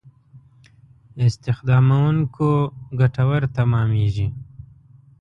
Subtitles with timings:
[1.25, 2.49] استخداموونکو
[2.99, 4.27] ګټور تمامېږي.